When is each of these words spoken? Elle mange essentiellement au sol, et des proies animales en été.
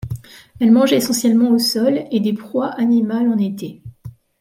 Elle 0.59 0.71
mange 0.71 0.93
essentiellement 0.93 1.51
au 1.51 1.59
sol, 1.59 2.05
et 2.09 2.19
des 2.19 2.33
proies 2.33 2.69
animales 2.71 3.29
en 3.29 3.37
été. 3.37 3.83